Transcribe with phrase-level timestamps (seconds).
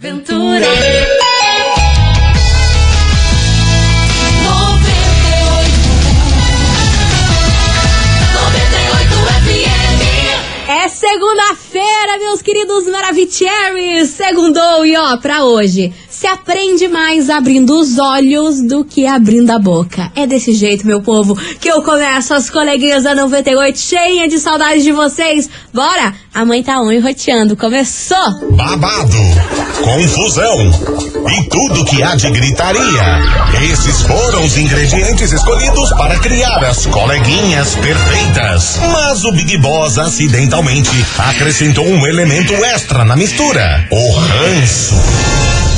[0.00, 0.64] Ventura.
[10.68, 14.10] É segunda-feira, meus queridos Maravicheries!
[14.10, 19.58] Segundou e ó, pra hoje se aprende mais abrindo os olhos do que abrindo a
[19.58, 20.10] boca.
[20.16, 24.82] É desse jeito, meu povo, que eu começo as coleguinhas da 98 cheia de saudades
[24.82, 25.48] de vocês.
[25.72, 26.12] Bora!
[26.34, 27.56] A mãe tá on roteando.
[27.56, 28.50] Começou!
[28.50, 29.16] Babado,
[29.80, 30.56] confusão
[31.30, 33.20] e tudo que há de gritaria.
[33.70, 38.80] Esses foram os ingredientes escolhidos para criar as coleguinhas perfeitas.
[38.92, 45.57] Mas o Big Boss acidentalmente acrescentou um elemento extra na mistura: o ranço.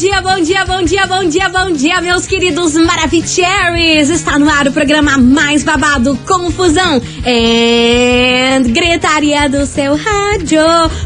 [0.00, 4.08] Dia, bom dia, bom dia, bom dia, bom dia, meus queridos Maravicheries!
[4.08, 10.62] Está no ar o programa mais babado, Confusão e Gritaria do seu rádio.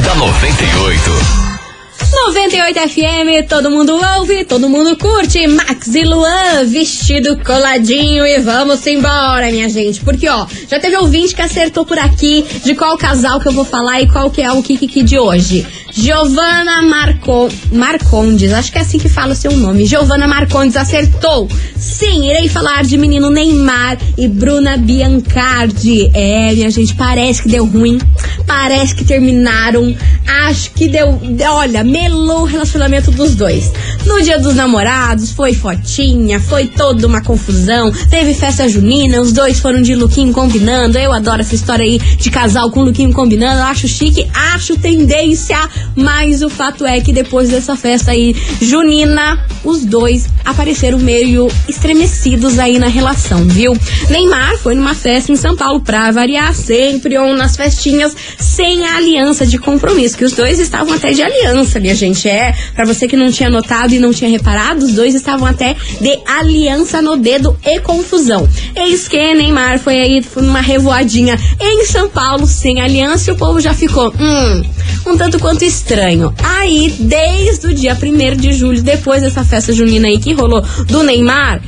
[0.02, 1.47] da 98.
[2.26, 5.46] 98 FM, todo mundo ouve, todo mundo curte.
[5.46, 10.00] Max e Luan, vestido coladinho e vamos embora, minha gente.
[10.00, 13.64] Porque, ó, já teve ouvinte que acertou por aqui de qual casal que eu vou
[13.64, 15.66] falar e qual que é o Kiki de hoje.
[15.92, 17.48] Giovana Marco...
[17.72, 19.86] Marcondes, acho que é assim que fala o seu nome.
[19.86, 21.48] Giovana Marcondes acertou.
[21.76, 26.10] Sim, irei falar de menino Neymar e Bruna Biancardi.
[26.12, 27.98] É, minha gente, parece que deu ruim.
[28.46, 29.94] Parece que terminaram.
[30.46, 31.20] Acho que deu.
[31.50, 33.72] Olha, melou o relacionamento dos dois.
[34.06, 37.92] No dia dos namorados, foi fotinha, foi toda uma confusão.
[38.10, 40.98] Teve festa junina, os dois foram de lookinho combinando.
[40.98, 43.62] Eu adoro essa história aí de casal com lookinho combinando.
[43.62, 45.58] Acho chique, acho tendência.
[45.94, 52.58] Mas o fato é que depois dessa festa aí junina, os dois apareceram meio estremecidos
[52.58, 53.72] aí na relação, viu?
[54.08, 58.07] Neymar foi numa festa em São Paulo pra variar sempre ou nas festinhas
[58.38, 62.28] sem a aliança de compromisso, que os dois estavam até de aliança, minha gente.
[62.28, 65.74] É, para você que não tinha notado e não tinha reparado, os dois estavam até
[66.00, 68.48] de aliança no dedo e confusão.
[68.74, 73.60] Eis que Neymar foi aí numa revoadinha em São Paulo sem aliança e o povo
[73.60, 74.62] já ficou, hum,
[75.06, 76.34] um tanto quanto estranho.
[76.42, 81.02] Aí, desde o dia 1 de julho, depois dessa festa junina aí que rolou do
[81.02, 81.62] Neymar,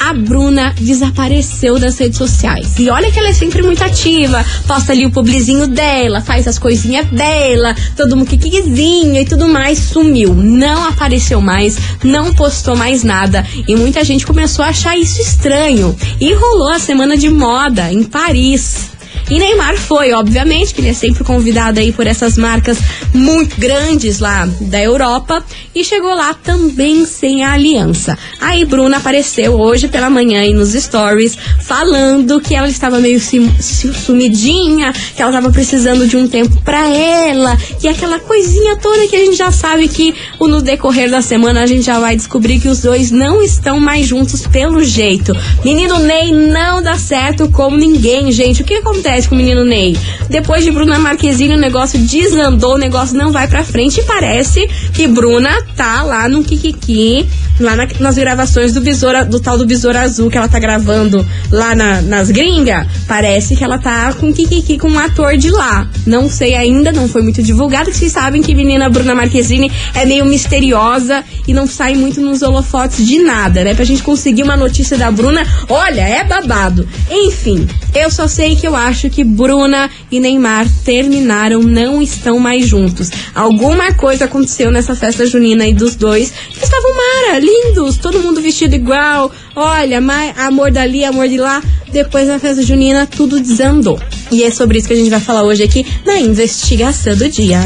[0.00, 2.78] a Bruna desapareceu das redes sociais.
[2.78, 6.58] E olha que ela é sempre muito ativa, posta ali o publizinho dela, faz as
[6.58, 10.34] coisinhas dela, todo mundo quiquizinho e tudo mais, sumiu.
[10.34, 13.44] Não apareceu mais, não postou mais nada.
[13.66, 15.96] E muita gente começou a achar isso estranho.
[16.20, 18.95] E rolou a semana de moda em Paris.
[19.28, 22.78] E Neymar foi, obviamente, que ele é sempre convidado aí por essas marcas
[23.12, 25.44] muito grandes lá da Europa
[25.74, 28.16] e chegou lá também sem a aliança.
[28.40, 34.92] Aí Bruna apareceu hoje pela manhã aí nos stories falando que ela estava meio sumidinha,
[34.92, 39.24] que ela estava precisando de um tempo para ela, e aquela coisinha toda que a
[39.24, 42.80] gente já sabe que no decorrer da semana a gente já vai descobrir que os
[42.80, 45.32] dois não estão mais juntos pelo jeito.
[45.64, 48.62] Menino Ney não dá certo como ninguém, gente.
[48.62, 49.96] O que acontece com o menino Ney?
[50.28, 54.66] Depois de Bruna Marquezine, o negócio desandou, o negócio não vai pra frente e parece
[54.92, 57.26] que Bruna tá lá no Kikiki
[57.60, 61.24] lá na- nas gravações do Besouro, do tal do Besouro Azul que ela tá gravando
[61.50, 65.88] lá na- nas gringas, parece que ela tá com kikiki com um ator de lá.
[66.06, 70.04] Não sei ainda, não foi muito divulgado, que vocês sabem que menina Bruna Marquezine é
[70.04, 73.74] meio misteriosa e não sai muito nos holofotes de nada, né?
[73.74, 76.86] Pra gente conseguir uma notícia da Bruna, olha, é babado.
[77.10, 82.66] Enfim, eu só sei que eu acho que Bruna e Neymar terminaram, não estão mais
[82.66, 83.10] juntos.
[83.34, 86.32] Alguma coisa aconteceu nessa festa junina aí dos dois.
[86.50, 89.30] Eles estavam mara, lindos, todo mundo vestido igual.
[89.54, 91.62] Olha, ma- amor dali, amor de lá.
[91.92, 93.98] Depois da festa junina, tudo desandou.
[94.30, 97.60] E é sobre isso que a gente vai falar hoje aqui na investigação do dia.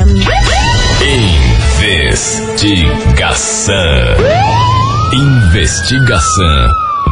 [2.60, 3.74] Investigação.
[5.12, 6.68] Investigação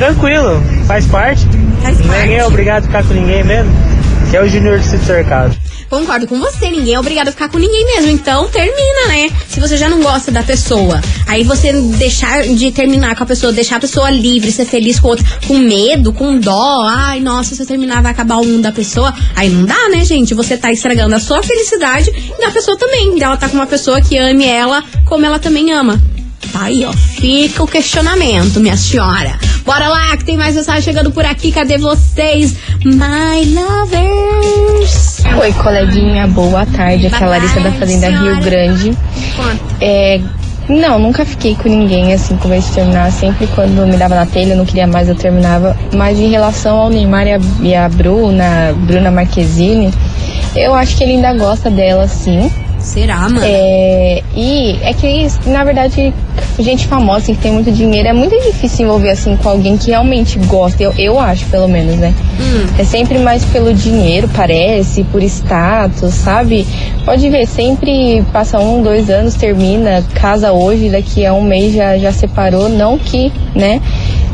[0.00, 1.46] tranquilo, faz parte.
[1.82, 2.22] Faz parte.
[2.22, 3.70] Ninguém é obrigado a ficar com ninguém mesmo.
[4.30, 5.54] Que é o Júnior de Sítio Cercado.
[5.90, 8.10] Concordo com você, ninguém é obrigado a ficar com ninguém mesmo.
[8.10, 9.28] Então termina, né?
[9.48, 13.52] Se você já não gosta da pessoa, aí você deixar de terminar com a pessoa,
[13.52, 16.86] deixar a pessoa livre, ser feliz com outra, com medo, com dó.
[16.88, 19.12] Ai, nossa, se eu terminar vai acabar o mundo da pessoa.
[19.34, 20.32] Aí não dá, né, gente?
[20.32, 23.20] Você tá estragando a sua felicidade e da pessoa também.
[23.20, 26.00] Ela tá com uma pessoa que ame ela como ela também ama.
[26.52, 26.92] Tá aí, ó.
[26.92, 29.38] Fica o questionamento, minha senhora.
[29.64, 31.52] Bora lá, que tem mais mensagem chegando por aqui.
[31.52, 32.56] Cadê vocês?
[32.84, 35.22] My lovers.
[35.40, 37.06] Oi, coleguinha, boa tarde.
[37.06, 38.40] Aqui é a Larissa da Fazenda Rio senhora.
[38.40, 38.96] Grande.
[39.36, 39.60] Conta.
[39.80, 40.20] É,
[40.68, 43.12] não, nunca fiquei com ninguém assim com medo de terminar.
[43.12, 45.76] Sempre quando me dava na telha, eu não queria mais, eu terminava.
[45.94, 49.92] Mas em relação ao Neymar e a, e a Bruna, Bruna Marquezine,
[50.56, 52.50] eu acho que ele ainda gosta dela, sim.
[52.80, 53.40] Será, mano?
[53.44, 56.12] É, e é que, na verdade,
[56.62, 59.90] gente famosa assim, que tem muito dinheiro, é muito difícil envolver assim com alguém que
[59.90, 60.82] realmente gosta.
[60.82, 62.14] Eu, eu acho, pelo menos, né?
[62.40, 62.66] Hum.
[62.78, 66.66] É sempre mais pelo dinheiro, parece, por status, sabe?
[67.04, 71.96] Pode ver, sempre passa um, dois anos, termina, casa hoje, daqui a um mês já,
[71.98, 72.68] já separou.
[72.68, 73.80] Não que, né?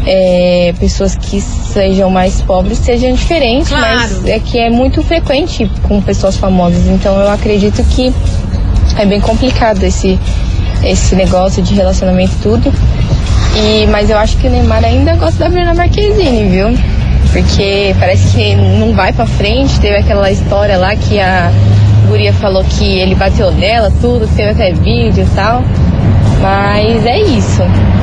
[0.07, 3.85] É, pessoas que sejam mais pobres sejam diferentes, Claro.
[3.97, 6.87] mas é que é muito frequente com pessoas famosas.
[6.87, 8.15] Então eu acredito que
[8.97, 10.19] é bem complicado esse,
[10.85, 12.73] esse negócio de relacionamento e tudo.
[13.57, 16.69] E, mas eu acho que o Neymar ainda gosta da Bruna Marquezine, viu?
[17.33, 19.81] Porque parece que não vai pra frente.
[19.81, 21.51] Teve aquela história lá que a
[22.09, 25.63] guria falou que ele bateu nela, tudo, teve até vídeo e tal.
[26.41, 27.63] Mas é isso.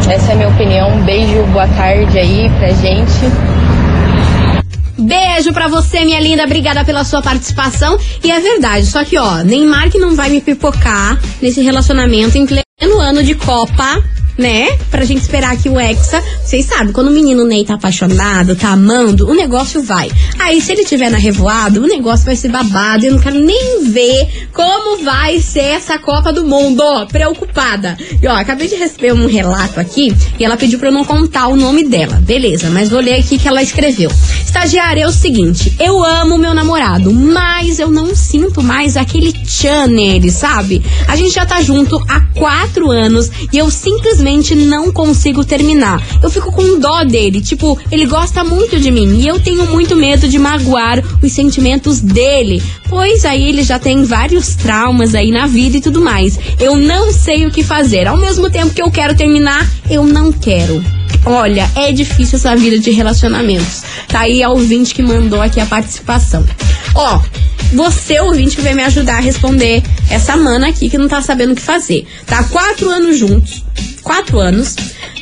[0.10, 0.90] Essa é a minha opinião.
[0.90, 3.54] Um beijo, boa tarde aí pra gente.
[4.98, 6.44] Beijo pra você, minha linda.
[6.44, 7.98] Obrigada pela sua participação.
[8.24, 12.46] E é verdade, só que, ó, Neymar que não vai me pipocar nesse relacionamento em
[12.46, 14.02] pleno ano de Copa.
[14.38, 14.78] Né?
[14.90, 16.22] Pra gente esperar que o Hexa.
[16.44, 20.12] Vocês sabem, quando o menino Ney tá apaixonado, tá amando, o negócio vai.
[20.40, 23.06] Aí, se ele tiver na revoada, o negócio vai ser babado.
[23.06, 26.84] Eu não quero nem ver como vai ser essa Copa do Mundo.
[27.12, 27.98] Preocupada.
[28.22, 31.48] E ó, acabei de receber um relato aqui e ela pediu pra eu não contar
[31.48, 32.16] o nome dela.
[32.16, 34.12] Beleza, mas vou ler aqui que ela escreveu.
[34.46, 39.88] Estagiária, é o seguinte: eu amo meu namorado, mas eu não sinto mais aquele tchan
[39.88, 40.84] nele, sabe?
[41.08, 44.23] A gente já tá junto há quatro anos e eu simplesmente
[44.56, 46.02] não consigo terminar.
[46.22, 49.96] Eu fico com dó dele, tipo, ele gosta muito de mim e eu tenho muito
[49.96, 55.48] medo de magoar os sentimentos dele, pois aí ele já tem vários traumas aí na
[55.48, 56.40] vida e tudo mais.
[56.60, 58.08] Eu não sei o que fazer.
[58.08, 60.84] Ao mesmo tempo que eu quero terminar, eu não quero.
[61.26, 63.84] Olha, é difícil essa vida de relacionamentos.
[64.08, 66.46] Tá aí a ouvinte que mandou aqui a participação.
[66.96, 67.22] Ó,
[67.74, 71.54] você, ouvinte, que vai me ajudar a responder essa mana aqui que não tá sabendo
[71.54, 72.06] o que fazer.
[72.26, 73.64] Tá quatro anos juntos.
[74.04, 74.76] Quatro anos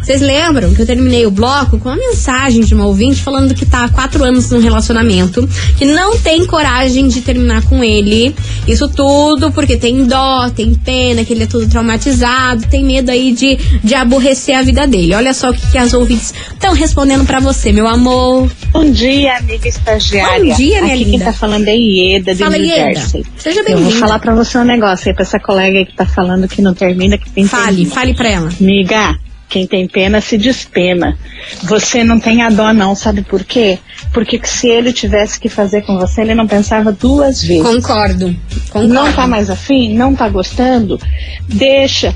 [0.02, 3.66] Vocês lembram que eu terminei o bloco com uma mensagem de uma ouvinte falando que
[3.66, 8.32] tá há quatro anos num relacionamento, que não tem coragem de terminar com ele.
[8.68, 13.32] Isso tudo porque tem dó, tem pena, que ele é todo traumatizado, tem medo aí
[13.32, 15.12] de, de aborrecer a vida dele.
[15.12, 18.48] Olha só o que, que as ouvintes estão respondendo para você, meu amor.
[18.72, 20.50] Bom dia, amiga estagiária.
[20.52, 21.16] Bom dia, minha Aqui linda.
[21.18, 22.94] quem tá falando é Ieda, de Fala, New Ieda.
[23.00, 23.24] Jersey.
[23.38, 23.90] Seja Eu bem-vinda.
[23.90, 26.62] vou falar pra você um negócio aí, pra essa colega aí que tá falando que
[26.62, 27.90] não termina, que tem Fale, termina.
[27.94, 28.50] fale pra ela.
[28.60, 31.16] Amiga, quem tem pena se despena.
[31.62, 33.78] Você não tem a dó não, sabe por quê?
[34.12, 37.62] Porque se ele tivesse que fazer com você, ele não pensava duas vezes.
[37.62, 38.34] Concordo.
[38.70, 38.92] Concordo.
[38.92, 39.94] Não tá mais afim?
[39.94, 41.00] Não tá gostando?
[41.48, 42.14] Deixa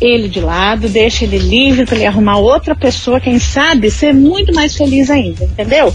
[0.00, 4.52] ele de lado, deixa ele livre para ele arrumar outra pessoa, quem sabe ser muito
[4.52, 5.94] mais feliz ainda, entendeu?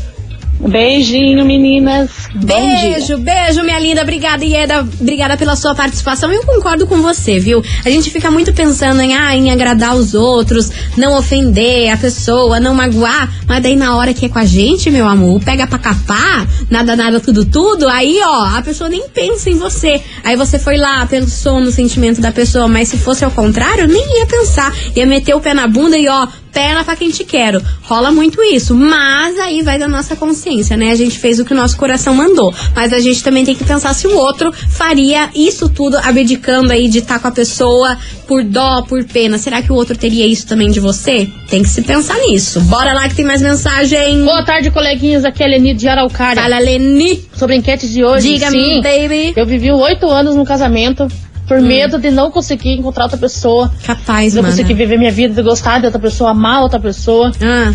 [0.59, 2.09] Beijinho, meninas.
[2.33, 4.01] Beijo, beijo, minha linda.
[4.01, 4.81] Obrigada, Ieda.
[4.99, 6.31] Obrigada pela sua participação.
[6.31, 7.63] Eu concordo com você, viu?
[7.85, 12.59] A gente fica muito pensando em, ah, em agradar os outros, não ofender a pessoa,
[12.59, 13.31] não magoar.
[13.47, 16.95] Mas daí na hora que é com a gente, meu amor, pega pra capar, nada,
[16.95, 17.87] nada, tudo, tudo.
[17.87, 20.01] Aí, ó, a pessoa nem pensa em você.
[20.23, 22.67] Aí você foi lá, pensou no sentimento da pessoa.
[22.67, 24.73] Mas se fosse ao contrário, nem ia pensar.
[24.95, 27.61] Ia meter o pé na bunda e, ó, perna pra quem te quero.
[27.83, 28.73] Rola muito isso.
[28.73, 30.89] Mas aí vai da nossa consciência, né?
[30.89, 32.51] A gente fez o que o nosso coração mandou.
[32.75, 36.87] Mas a gente também tem que pensar se o outro faria isso tudo abdicando aí
[36.87, 37.95] de estar com a pessoa
[38.27, 39.37] por dó, por pena.
[39.37, 41.29] Será que o outro teria isso também de você?
[41.47, 42.59] Tem que se pensar nisso.
[42.61, 44.25] Bora lá que tem mais mensagem.
[44.25, 45.25] Boa tarde, coleguinhas.
[45.25, 46.41] Aqui é a Leni de Araucária.
[46.41, 47.23] Fala, Leni.
[47.35, 48.33] Sobre a enquete de hoje.
[48.33, 49.33] Diga-me, baby.
[49.35, 51.07] eu vivi oito anos num casamento
[51.47, 53.71] por medo de não conseguir encontrar outra pessoa.
[53.85, 57.73] Capaz, não conseguir viver minha vida, de gostar de outra pessoa, amar outra pessoa, Ah,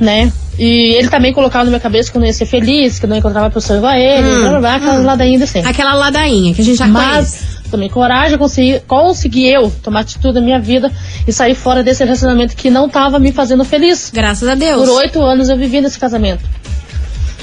[0.00, 0.32] né?
[0.58, 3.08] E ele também colocava na minha cabeça que eu não ia ser feliz, que eu
[3.10, 5.04] não encontrava uma pessoa igual a ele, Hum, blá blá blá, aquelas hum.
[5.06, 5.70] ladainhas de sempre.
[5.70, 7.38] aquela ladainha que a gente já conhece.
[7.40, 10.92] Mas tomei coragem, consegui, consegui eu tomar atitude na minha vida
[11.26, 14.10] e sair fora desse relacionamento que não tava me fazendo feliz.
[14.14, 14.86] Graças a Deus.
[14.86, 16.44] Por oito anos eu vivi nesse casamento.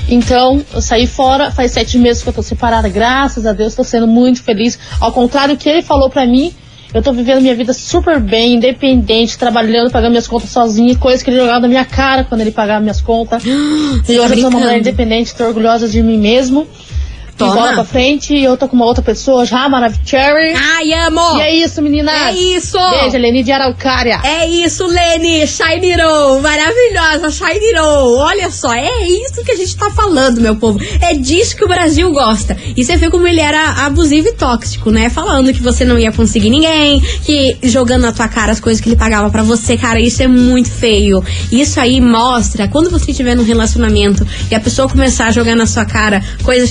[0.10, 3.84] Então, eu saí fora, faz sete meses que eu tô separada, graças a Deus, tô
[3.84, 4.80] sendo muito feliz.
[5.00, 6.54] Ao contrário do que ele falou pra mim,
[6.92, 11.30] eu tô vivendo minha vida super bem, independente, trabalhando, pagando minhas contas sozinha, coisa que
[11.30, 13.44] ele jogava na minha cara quando ele pagava minhas contas.
[14.10, 16.68] E hoje eu sou uma mulher independente, tô orgulhosa de mim mesmo.
[17.40, 17.56] Toma.
[17.56, 20.00] bola pra frente, e eu tô com uma outra pessoa já, maravilhosa.
[20.76, 21.38] Ai, amo!
[21.38, 22.14] E é isso, meninas.
[22.14, 22.78] É isso!
[22.78, 24.20] Beijo, Leni de Araucária.
[24.24, 25.48] É isso, Lene!
[25.48, 26.42] Shiniron!
[26.42, 28.18] Maravilhosa, Shiniron!
[28.18, 30.80] Olha só, é isso que a gente tá falando, meu povo.
[31.02, 32.58] É disso que o Brasil gosta.
[32.76, 35.10] E você vê como ele era abusivo e tóxico, né?
[35.10, 38.90] Falando que você não ia conseguir ninguém, que jogando na tua cara as coisas que
[38.90, 39.78] ele pagava pra você.
[39.78, 41.24] Cara, isso é muito feio.
[41.52, 45.66] Isso aí mostra, quando você estiver num relacionamento e a pessoa começar a jogar na
[45.66, 46.68] sua cara coisa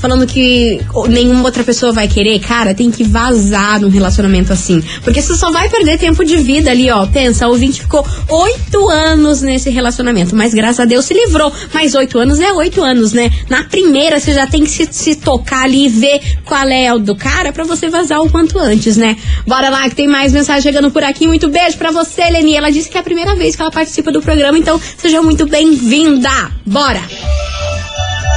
[0.00, 4.82] falando que nenhuma outra pessoa vai querer, cara, tem que vazar num relacionamento assim.
[5.02, 7.06] Porque você só vai perder tempo de vida ali, ó.
[7.06, 11.52] Pensa, o ouvinte ficou oito anos nesse relacionamento, mas graças a Deus se livrou.
[11.72, 13.30] Mas oito anos é oito anos, né?
[13.48, 16.98] Na primeira você já tem que se, se tocar ali e ver qual é o
[16.98, 19.16] do cara pra você vazar o quanto antes, né?
[19.46, 21.26] Bora lá que tem mais mensagem chegando por aqui.
[21.26, 22.56] Muito beijo pra você, Leni.
[22.56, 25.46] Ela disse que é a primeira vez que ela participa do programa, então seja muito
[25.46, 26.30] bem-vinda.
[26.64, 27.02] Bora!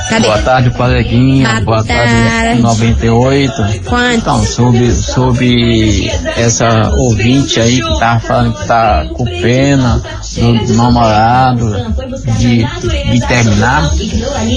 [0.09, 0.27] Cadê?
[0.27, 1.61] Boa tarde, coleguinha.
[1.61, 3.53] Boa tarde, 98.
[3.85, 4.15] Quanto?
[4.17, 10.01] Então, sobre, sobre essa ouvinte aí que tá falando que tá com pena
[10.65, 11.93] do namorado
[12.37, 13.89] de, de terminar,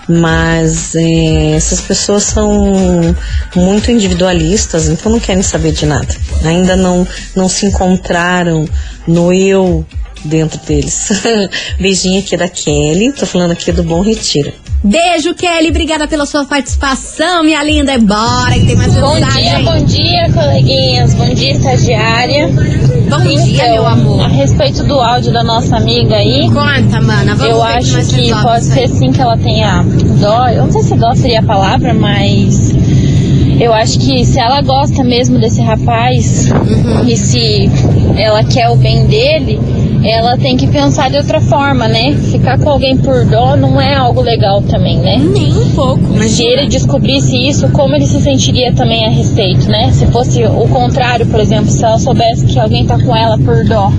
[0.09, 3.15] Mas é, essas pessoas são
[3.55, 6.15] muito individualistas, então não querem saber de nada.
[6.45, 8.69] Ainda não, não se encontraram
[9.07, 9.87] no eu
[10.25, 11.09] dentro deles.
[11.79, 14.53] Beijinho aqui da Kelly, tô falando aqui do Bom Retiro.
[14.85, 15.69] Beijo, Kelly.
[15.69, 17.97] Obrigada pela sua participação, minha linda.
[18.01, 19.43] Bora, que tem mais Bom mensagem.
[19.45, 21.15] dia, bom dia, coleguinhas.
[21.15, 22.49] Bom dia, estagiária.
[23.09, 24.27] Bom dia, meu A amor.
[24.31, 27.37] respeito do áudio da nossa amiga aí, Conta, mana.
[27.37, 29.85] Vamos eu ver acho que resolve pode ser sim que ela tenha
[30.21, 30.49] dó.
[30.49, 32.75] Eu não sei se dó seria a palavra, mas
[33.61, 37.05] eu acho que se ela gosta mesmo desse rapaz Uhum.
[37.07, 37.71] e se
[38.17, 39.61] ela quer o bem dele,
[40.05, 42.13] ela tem que pensar de outra forma, né?
[42.31, 45.17] Ficar com alguém por dó não é algo legal também, né?
[45.17, 46.03] Nem um pouco.
[46.17, 49.93] Mas Se ele descobrisse isso, como ele se sentiria também a respeito, né?
[49.93, 53.65] Se fosse o contrário, por exemplo, se ela soubesse que alguém tá com ela por
[53.65, 53.93] dó.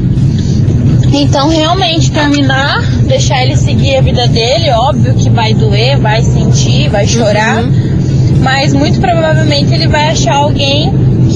[1.13, 6.89] Então, realmente, terminar, deixar ele seguir a vida dele, óbvio que vai doer, vai sentir,
[6.89, 7.63] vai chorar,
[8.39, 10.91] mas muito provavelmente ele vai achar alguém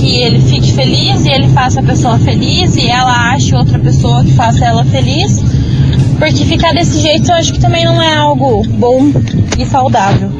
[0.07, 4.23] que ele fique feliz e ele faça a pessoa feliz e ela ache outra pessoa
[4.23, 5.41] que faça ela feliz.
[6.17, 9.11] Porque ficar desse jeito eu acho que também não é algo bom
[9.57, 10.31] e saudável.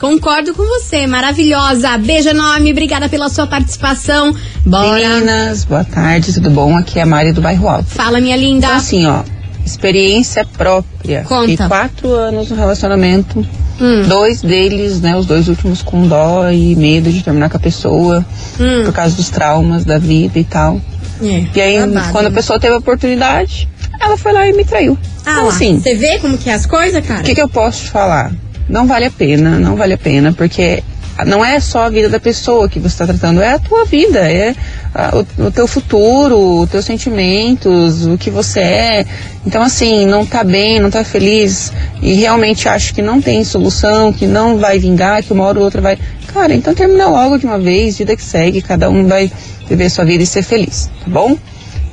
[0.00, 1.96] Concordo com você, maravilhosa.
[1.98, 4.34] Beijo enorme, obrigada pela sua participação.
[4.64, 4.98] Bora.
[4.98, 6.76] Meninas, boa tarde, tudo bom?
[6.76, 7.90] Aqui é a Mari do Bairro Alto.
[7.90, 8.66] Fala, minha linda.
[8.66, 9.22] Então, assim, ó,
[9.64, 11.22] experiência própria.
[11.22, 11.50] Conta.
[11.50, 13.46] Fiquei quatro anos no relacionamento.
[13.82, 14.02] Hum.
[14.08, 18.24] Dois deles, né, os dois últimos com dó e medo de terminar com a pessoa.
[18.60, 18.84] Hum.
[18.84, 20.80] Por causa dos traumas da vida e tal.
[21.20, 22.34] É, E aí, babado, quando a né?
[22.36, 23.68] pessoa teve a oportunidade,
[24.00, 24.96] ela foi lá e me traiu.
[25.26, 27.20] Ah então, assim, você vê como que é as coisas, cara?
[27.20, 28.32] o que, que eu posso te falar?
[28.68, 30.82] Não vale a pena, não vale a pena, porque
[31.24, 34.20] não é só a vida da pessoa que você está tratando, é a tua vida,
[34.20, 34.54] é
[34.94, 39.06] ah, o, o teu futuro, os teus sentimentos, o que você é.
[39.46, 44.12] Então, assim, não tá bem, não tá feliz e realmente acho que não tem solução,
[44.12, 45.98] que não vai vingar, que uma hora ou outra vai.
[46.32, 49.30] Cara, então termina logo de uma vez, vida que segue, cada um vai
[49.68, 51.36] viver sua vida e ser feliz, tá bom?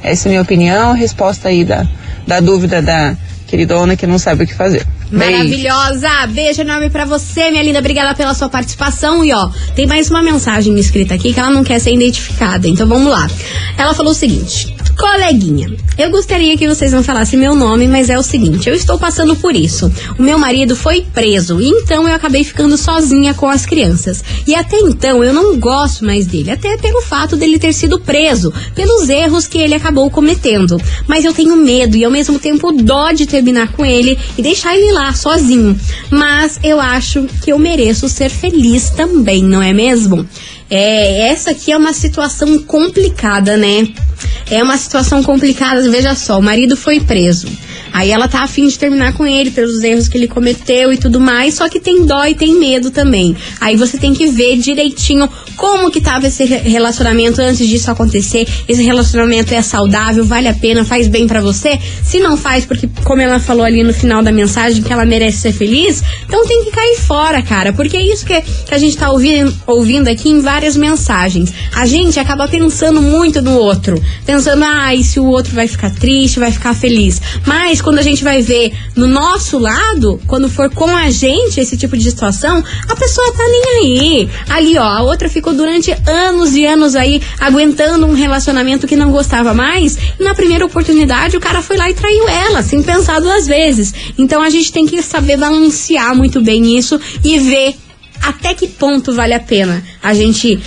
[0.01, 1.85] Essa é a minha opinião, resposta aí da,
[2.25, 3.15] da dúvida da
[3.47, 4.85] queridona que não sabe o que fazer.
[5.11, 6.27] Maravilhosa!
[6.27, 7.79] Beijo enorme pra você, minha linda.
[7.79, 9.23] Obrigada pela sua participação.
[9.25, 12.67] E ó, tem mais uma mensagem escrita aqui que ela não quer ser identificada.
[12.67, 13.27] Então vamos lá.
[13.77, 18.19] Ela falou o seguinte: Coleguinha, eu gostaria que vocês não falassem meu nome, mas é
[18.19, 19.89] o seguinte: eu estou passando por isso.
[20.17, 24.21] O meu marido foi preso, então eu acabei ficando sozinha com as crianças.
[24.45, 28.51] E até então eu não gosto mais dele, até pelo fato dele ter sido preso,
[28.75, 30.75] pelos erros que ele acabou cometendo.
[31.07, 34.75] Mas eu tenho medo e ao mesmo tempo dó de terminar com ele e deixar
[34.75, 35.79] ele lá sozinho.
[36.12, 40.27] Mas eu acho que eu mereço ser feliz também, não é mesmo?
[40.69, 43.88] É, essa aqui é uma situação complicada, né?
[44.49, 47.47] É uma situação complicada, veja só, o marido foi preso.
[47.91, 51.19] Aí ela tá afim de terminar com ele pelos erros que ele cometeu e tudo
[51.19, 53.36] mais, só que tem dó e tem medo também.
[53.60, 58.47] Aí você tem que ver direitinho como que tava esse re- relacionamento antes disso acontecer.
[58.67, 61.78] Esse relacionamento é saudável, vale a pena, faz bem pra você.
[62.04, 65.39] Se não faz, porque como ela falou ali no final da mensagem que ela merece
[65.39, 67.73] ser feliz, então tem que cair fora, cara.
[67.73, 71.52] Porque é isso que, que a gente tá ouvindo, ouvindo aqui em várias mensagens.
[71.75, 74.02] A gente acaba pensando muito no outro.
[74.25, 77.21] Pensando, ah, e se o outro vai ficar triste, vai ficar feliz.
[77.45, 81.77] Mas quando a gente vai ver no nosso lado, quando for com a gente esse
[81.77, 84.29] tipo de situação, a pessoa tá nem aí.
[84.49, 89.11] Ali, ó, a outra ficou durante anos e anos aí aguentando um relacionamento que não
[89.11, 89.97] gostava mais.
[90.19, 93.93] E na primeira oportunidade o cara foi lá e traiu ela, sem pensar duas vezes.
[94.17, 97.75] Então a gente tem que saber balancear muito bem isso e ver
[98.21, 100.59] até que ponto vale a pena a gente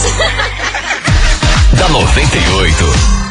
[2.16, 3.29] da 98.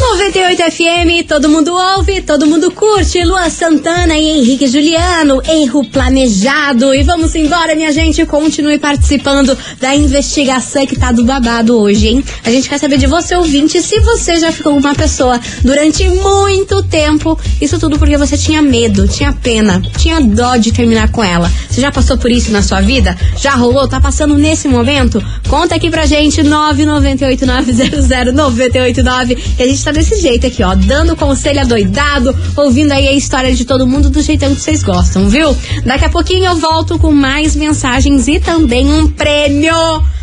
[0.00, 3.22] 98 FM, todo mundo ouve, todo mundo curte.
[3.22, 6.94] Lua Santana e Henrique Juliano, erro planejado.
[6.94, 8.24] E vamos embora, minha gente.
[8.24, 12.24] Continue participando da investigação que tá do babado hoje, hein?
[12.44, 16.08] A gente quer saber de você, ouvinte, se você já ficou com uma pessoa durante
[16.08, 17.38] muito tempo.
[17.60, 21.52] Isso tudo porque você tinha medo, tinha pena, tinha dó de terminar com ela.
[21.68, 23.14] Você já passou por isso na sua vida?
[23.36, 23.86] Já rolou?
[23.86, 25.22] Tá passando nesse momento?
[25.46, 31.60] Conta aqui pra gente, 998900989, que a gente tá desse jeito aqui, ó, dando conselho
[31.60, 35.56] adoidado, ouvindo aí a história de todo mundo do jeitão que vocês gostam, viu?
[35.84, 39.74] Daqui a pouquinho eu volto com mais mensagens e também um prêmio.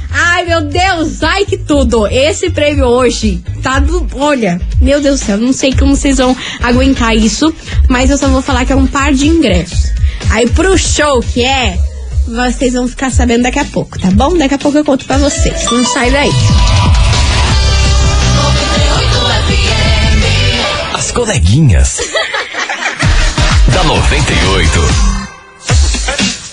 [0.09, 2.07] Ai, meu Deus, ai que tudo.
[2.07, 4.07] Esse prêmio hoje tá do.
[4.15, 7.53] Olha, meu Deus do céu, não sei como vocês vão aguentar isso,
[7.89, 9.91] mas eu só vou falar que é um par de ingressos.
[10.29, 11.77] Aí pro show que é,
[12.27, 14.37] vocês vão ficar sabendo daqui a pouco, tá bom?
[14.37, 15.65] Daqui a pouco eu conto pra vocês.
[15.71, 16.86] Não sai daí.
[21.17, 21.97] Coleguinhas.
[23.73, 25.16] da 98.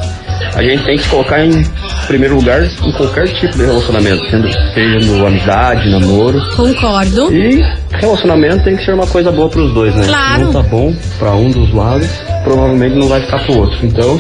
[0.55, 1.63] a gente tem que se colocar em
[2.07, 6.41] primeiro lugar em qualquer tipo de relacionamento, sendo, sendo amizade, namoro.
[6.55, 7.33] Concordo.
[7.33, 10.05] E relacionamento tem que ser uma coisa boa pros dois, né?
[10.07, 10.47] Claro.
[10.47, 12.07] Se não tá bom pra um dos lados,
[12.43, 13.77] provavelmente não vai ficar pro outro.
[13.85, 14.19] Então,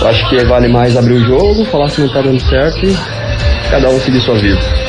[0.00, 2.96] eu acho que vale mais abrir o jogo, falar se não tá dando certo e
[3.70, 4.87] cada um seguir sua vida.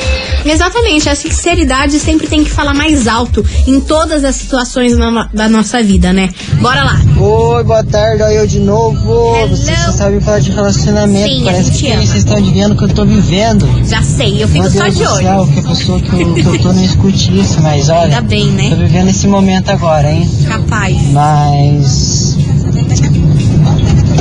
[0.52, 5.48] Exatamente, a sinceridade sempre tem que falar mais alto em todas as situações na- da
[5.48, 6.30] nossa vida, né?
[6.62, 7.00] Bora lá.
[7.18, 9.48] Oi, boa tarde, olha eu de novo.
[9.50, 11.28] Vocês só sabem falar de relacionamento.
[11.30, 12.02] Sim, Parece que ama.
[12.06, 13.68] vocês estão adivinhando o que eu tô vivendo.
[13.88, 15.24] Já sei, eu fico Meu só Deus de olho.
[15.24, 18.02] Céu, que a pessoa que eu, que eu tô não escute isso, mas olha.
[18.06, 18.70] Ainda bem, né?
[18.70, 20.30] Tô vivendo esse momento agora, hein?
[20.48, 20.98] Capaz.
[21.12, 22.38] Mas.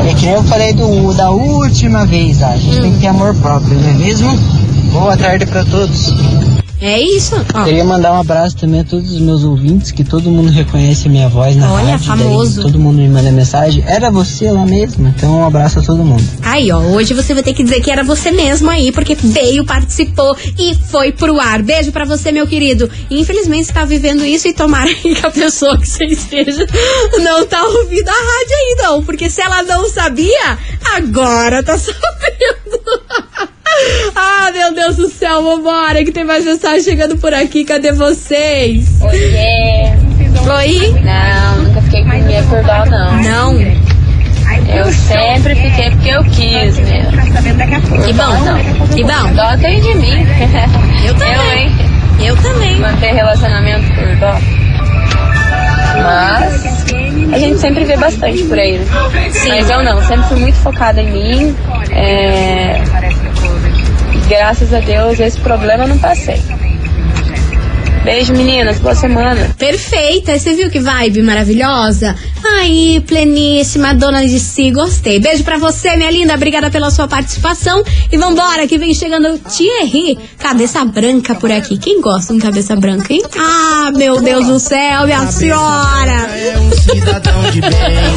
[0.06, 3.34] É que nem eu falei do, da última vez, a gente tem que ter amor
[3.36, 4.38] próprio, não é mesmo?
[4.92, 6.12] Boa tarde pra todos.
[6.80, 7.34] É isso.
[7.54, 7.64] Ó.
[7.64, 11.10] Queria mandar um abraço também a todos os meus ouvintes, que todo mundo reconhece a
[11.10, 12.06] minha voz na Olha, rádio.
[12.06, 12.62] daí famoso.
[12.62, 13.82] todo mundo me manda mensagem.
[13.84, 15.08] Era você lá mesmo?
[15.08, 16.22] Então um abraço a todo mundo.
[16.40, 19.64] Aí, ó, hoje você vai ter que dizer que era você mesmo aí, porque veio,
[19.64, 21.62] participou e foi pro ar.
[21.64, 22.88] Beijo pra você, meu querido.
[23.10, 26.64] Infelizmente você tá vivendo isso e tomara que a pessoa que você esteja
[27.18, 29.02] não tá ouvindo a rádio aí, não.
[29.02, 30.56] Porque se ela não sabia,
[30.94, 32.57] agora tá sabendo.
[34.68, 37.64] Meu Deus do céu, vambora, que tem mais mensagem chegando por aqui.
[37.64, 39.00] Cadê vocês?
[39.00, 39.92] Oiê.
[40.56, 40.94] Oi?
[41.02, 43.22] Não, nunca fiquei com ninguém por dó, não.
[43.22, 43.60] Não.
[44.68, 47.10] Eu sempre fiquei porque eu quis, né?
[48.04, 48.88] Que bom, não.
[48.88, 49.34] que bom.
[49.34, 50.26] Dó tem de mim.
[51.04, 51.38] Eu também.
[51.38, 51.72] Eu, hein?
[52.20, 52.80] Eu também.
[52.80, 54.38] Manter relacionamento por dó.
[56.02, 56.84] Mas
[57.32, 58.86] a gente sempre vê bastante por aí, né?
[59.48, 61.56] Mas eu não, sempre fui muito focada em mim.
[61.90, 62.80] É...
[64.28, 66.42] Graças a Deus esse problema eu não passei.
[68.04, 69.54] Beijo meninas, boa semana.
[69.58, 72.14] Perfeita, você viu que vibe maravilhosa?
[72.58, 75.20] Aí, pleníssima, dona de si, gostei.
[75.20, 77.82] Beijo pra você, minha linda, obrigada pela sua participação.
[78.10, 81.76] E vambora, que vem chegando o Thierry, cabeça branca por aqui.
[81.76, 83.22] Quem gosta de cabeça branca, hein?
[83.36, 86.30] Ah, meu Deus do céu, minha senhora!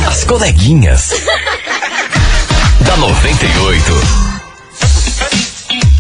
[0.08, 1.12] As coleguinhas.
[2.86, 4.31] da 98.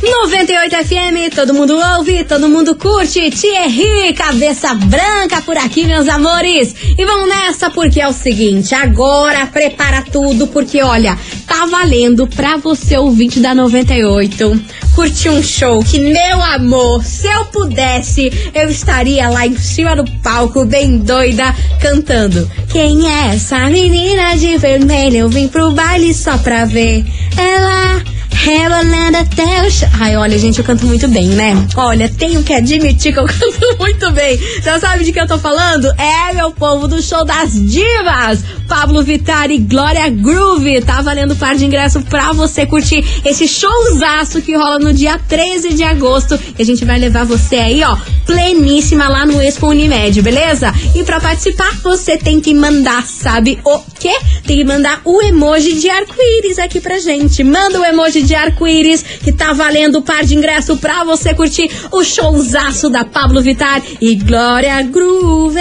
[0.01, 3.29] 98 FM, todo mundo ouve, todo mundo curte.
[3.29, 6.73] Thierry, cabeça branca por aqui, meus amores.
[6.97, 12.57] E vamos nessa porque é o seguinte, agora prepara tudo porque olha, tá valendo pra
[12.57, 14.59] você ouvinte da 98
[14.95, 20.09] curtir um show que, meu amor, se eu pudesse, eu estaria lá em cima do
[20.21, 22.49] palco, bem doida, cantando.
[22.69, 25.17] Quem é essa menina de vermelho?
[25.17, 27.05] Eu vim pro baile só pra ver
[27.37, 28.03] ela.
[28.43, 29.87] Rebolando até o chão.
[29.99, 31.53] Ai, olha, gente, eu canto muito bem, né?
[31.75, 34.39] Olha, tenho que admitir que eu canto muito bem.
[34.63, 35.85] Já sabe de que eu tô falando?
[35.95, 38.43] É, meu povo, do show das divas.
[38.67, 40.81] Pablo Vittar e Glória Groove.
[40.81, 45.73] Tá valendo par de ingresso pra você curtir esse showzaço que rola no dia 13
[45.75, 46.39] de agosto.
[46.57, 50.73] E a gente vai levar você aí, ó, pleníssima lá no Expo Unimed, beleza?
[50.95, 54.15] E pra participar, você tem que mandar, sabe o quê?
[54.47, 57.43] Tem que mandar o emoji de arco-íris aqui pra gente.
[57.43, 61.69] Manda o emoji de arco-íris que tá valendo o par de ingresso pra você curtir
[61.91, 65.59] o showzaço da Pablo Vittar e Glória Groove.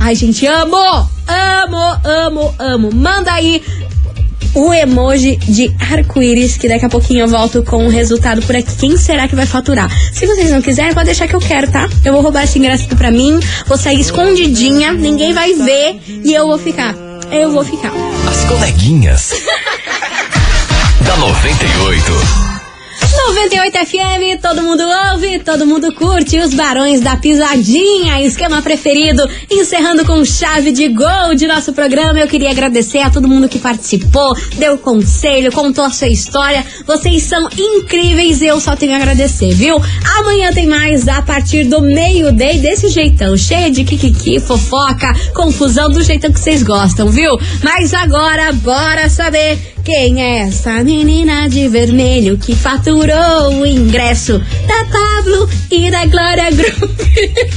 [0.00, 1.10] Ai, gente, amo!
[1.26, 2.90] Amo, amo, amo.
[2.92, 3.62] Manda aí
[4.54, 8.74] o emoji de arco-íris, que daqui a pouquinho eu volto com o resultado por aqui.
[8.76, 9.90] Quem será que vai faturar?
[10.12, 11.88] Se vocês não quiserem, pode deixar que eu quero, tá?
[12.04, 16.32] Eu vou roubar esse ingresso aqui pra mim, vou sair escondidinha, ninguém vai ver e
[16.34, 16.94] eu vou ficar.
[17.30, 17.92] Eu vou ficar.
[18.28, 19.32] As coleguinhas.
[21.04, 22.52] da 98.
[23.12, 30.04] 98 FM, todo mundo ouve, todo mundo curte os Barões da Pisadinha, esquema preferido, encerrando
[30.04, 32.18] com chave de gol de nosso programa.
[32.18, 36.64] Eu queria agradecer a todo mundo que participou, deu conselho, contou a sua história.
[36.86, 39.76] Vocês são incríveis e eu só tenho a agradecer, viu?
[40.18, 46.02] Amanhã tem mais a partir do meio-dia desse jeitão, cheio de kikiki, fofoca, confusão do
[46.02, 47.38] jeitão que vocês gostam, viu?
[47.62, 54.84] Mas agora, bora saber quem é essa menina de vermelho que faturou o ingresso da
[54.84, 57.32] Pablo e da Glória Groove?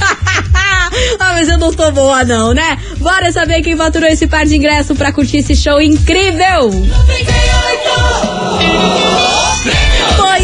[0.54, 0.90] ah,
[1.34, 2.78] mas eu não tô boa não, né?
[2.98, 6.70] Bora saber quem faturou esse par de ingresso pra curtir esse show incrível!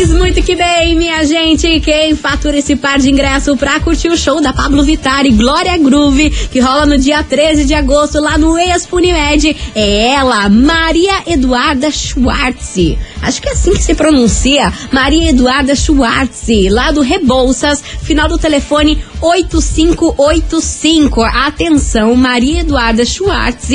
[0.04, 1.78] Pois muito que bem, minha gente.
[1.78, 6.28] Quem fatura esse par de ingresso pra curtir o show da Pablo Vittar Glória Groove,
[6.28, 11.88] que rola no dia 13 de agosto lá no Expo Unimed, é ela, Maria Eduarda
[11.88, 12.74] Schwartz.
[13.22, 14.72] Acho que é assim que se pronuncia.
[14.90, 21.22] Maria Eduarda Schwartz, lá do Rebouças, final do telefone 8585.
[21.22, 23.68] Atenção, Maria Eduarda Schwartz,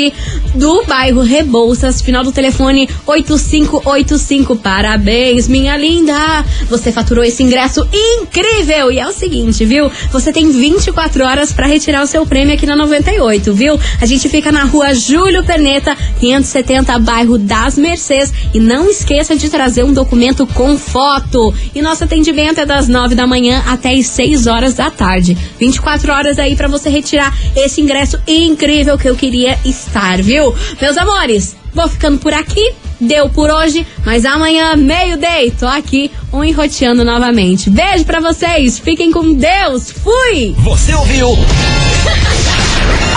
[0.54, 4.56] do bairro Rebouças, final do telefone 8585.
[4.56, 6.44] Parabéns, minha linda!
[6.68, 8.92] Você faturou esse ingresso incrível.
[8.92, 9.90] E é o seguinte, viu?
[10.12, 13.80] Você tem 24 horas para retirar o seu prêmio aqui na 98, viu?
[14.00, 18.32] A gente fica na rua Júlio Perneta, 570, bairro das Mercês.
[18.52, 21.54] E não esqueça de trazer um documento com foto.
[21.74, 25.36] E nosso atendimento é das 9 da manhã até as 6 horas da tarde.
[25.58, 30.54] 24 horas aí para você retirar esse ingresso incrível que eu queria estar, viu?
[30.80, 32.72] Meus amores, vou ficando por aqui.
[33.00, 37.70] Deu por hoje, mas amanhã, meio-day, tô aqui, um enroteando novamente.
[37.70, 40.52] Beijo pra vocês, fiquem com Deus, fui!
[40.58, 41.28] Você ouviu?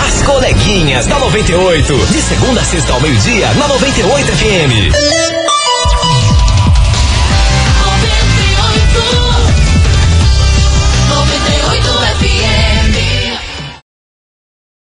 [0.05, 1.97] As coleguinhas da 98.
[2.12, 5.40] De segunda a sexta ao meio-dia, na 98 FM.